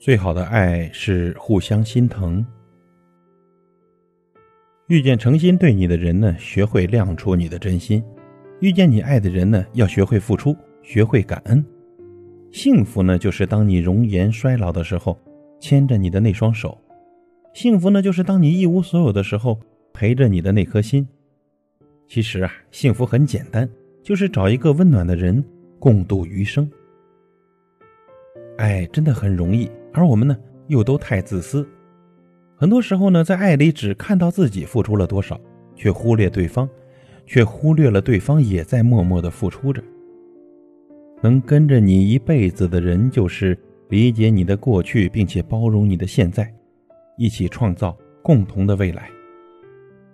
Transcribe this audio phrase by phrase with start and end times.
[0.00, 2.42] 最好的爱是互相心疼。
[4.88, 8.02] 遇见诚心对你的人呢，学会亮出你的真心；
[8.60, 11.62] 遇见你爱的人呢，要学会付出，学会感恩。
[12.50, 15.20] 幸福呢，就是当你容颜衰老的时候，
[15.60, 16.70] 牵着你的那双手；
[17.52, 19.60] 幸福呢，就是当你一无所有的时候，
[19.92, 21.06] 陪着你的那颗心。
[22.08, 23.68] 其实啊，幸福很简单，
[24.02, 25.44] 就是找一个温暖的人
[25.78, 26.66] 共度余生。
[28.60, 31.66] 爱真的很容易，而我们呢，又都太自私。
[32.56, 35.40] 很多时候呢，在爱里只看到自己付出了多少，
[35.74, 36.68] 却忽略对方，
[37.24, 39.82] 却忽略了对方也在默默的付出着。
[41.22, 46.52] 能跟着你一辈子的人，就是理解你的过去，并且包容你的现在，
[47.16, 49.08] 一起创造共同的未来。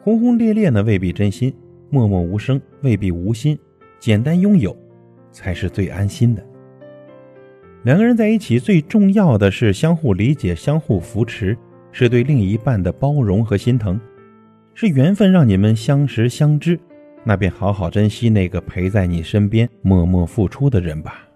[0.00, 1.54] 轰轰烈烈呢未必真心，
[1.90, 3.56] 默默无声未必无心，
[4.00, 4.76] 简单拥有，
[5.30, 6.44] 才是最安心的。
[7.84, 11.56] 两个人在一起，最重要的是相互理解、相互扶持。
[11.94, 14.00] 是对另一半的包容和心疼，
[14.72, 16.80] 是缘分让你们相识相知，
[17.22, 21.28] 那便好好珍惜那个陪在你身边默默付出的人吧。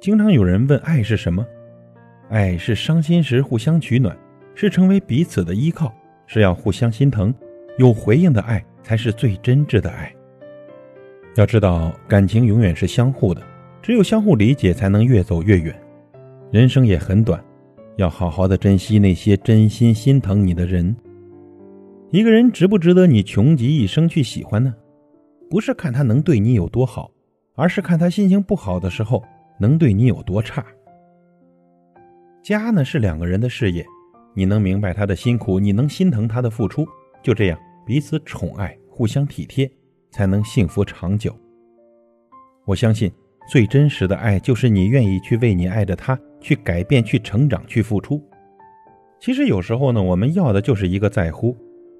[0.00, 1.44] 经常有人问爱是什么？
[2.28, 4.16] 爱是伤心时互相取暖，
[4.54, 5.92] 是成为彼此的依靠，
[6.28, 7.34] 是要互相心疼，
[7.76, 10.14] 有回应的爱才是最真挚的爱。
[11.34, 13.42] 要知道，感情永远是相互的，
[13.84, 15.78] 只有相互理解，才能越走越远。
[16.50, 17.44] 人生也很短。
[17.96, 20.96] 要好好的珍惜那些真心心疼你的人。
[22.10, 24.74] 一个人值不值得你穷极一生去喜欢呢？
[25.50, 27.10] 不是看他能对你有多好，
[27.56, 29.22] 而是看他心情不好的时候
[29.60, 30.64] 能对你有多差。
[32.42, 33.84] 家呢是两个人的事业，
[34.32, 36.86] 你能明白他的辛苦，你能心疼他的付出，
[37.22, 39.70] 就这样彼此宠爱，互相体贴，
[40.10, 41.36] 才能幸福长久。
[42.64, 43.12] 我相信。
[43.46, 48.22] 最真实的爱，就是你愿意去为你爱的他去改变、去成长、去付出。
[49.20, 51.56] 其实有时候呢，我们要的就是一个在乎，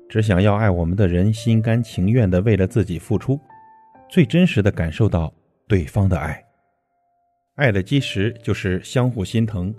[0.08, 3.38] 只想要爱我们的人心甘情愿的为了自己付出，
[4.08, 5.32] 最真实的感受到
[5.68, 6.42] 对方的爱。
[7.56, 9.74] 爱的基石就是相互心疼。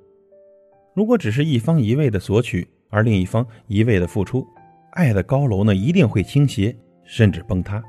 [0.96, 4.46] 如果只是一方一味的索取，而另一方一味的付出，
[4.92, 7.84] 爱的高楼呢一定会倾斜，甚至崩塌。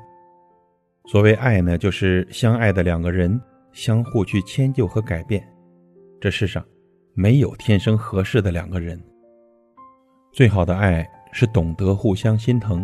[1.05, 3.39] 所谓爱呢，就是相爱的两个人。
[3.77, 5.47] 相互去迁就和改变，
[6.19, 6.65] 这世上
[7.13, 8.99] 没有天生合适的两个人。
[10.33, 12.83] 最好的爱是懂得互相心疼。